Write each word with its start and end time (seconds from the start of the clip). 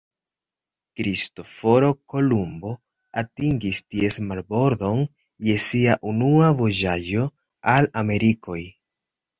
Kristoforo 0.99 1.89
Kolumbo 2.13 2.71
atingis 3.23 3.83
ties 3.89 4.19
marbordon 4.31 5.07
je 5.51 5.61
sia 5.69 6.01
unua 6.15 6.51
vojaĝo 6.65 7.33
al 7.77 7.95
Amerikoj. 8.05 8.61